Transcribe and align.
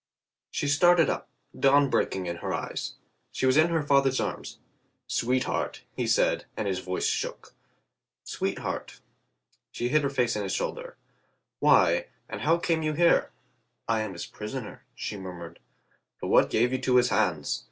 She 0.49 0.67
started 0.67 1.11
up, 1.11 1.29
dawn 1.55 1.87
breaking 1.91 2.25
in 2.25 2.37
her 2.37 2.51
eyes. 2.55 2.95
She 3.31 3.45
was 3.45 3.55
in 3.55 3.67
her 3.69 3.83
father's 3.83 4.19
arms. 4.19 4.57
"Sweet 5.05 5.43
heart," 5.43 5.83
he 5.95 6.07
said, 6.07 6.45
and 6.57 6.67
his 6.67 6.79
voice 6.79 7.05
shook. 7.05 7.53
"Sweet 8.23 8.57
heart" 8.57 8.99
She 9.71 9.89
hid 9.89 10.01
her 10.01 10.09
face 10.09 10.35
in 10.35 10.41
his 10.41 10.53
shoulder. 10.53 10.97
"Why, 11.59 12.07
and 12.27 12.41
how 12.41 12.57
came 12.57 12.81
you 12.81 12.93
here?" 12.93 13.29
"I 13.87 14.01
am 14.01 14.13
his 14.13 14.25
prisoner," 14.25 14.83
she 14.95 15.17
murmured. 15.17 15.59
"But 16.19 16.29
what 16.29 16.49
gave 16.49 16.71
you 16.71 16.79
to 16.79 16.95
his 16.95 17.09
hands? 17.09 17.59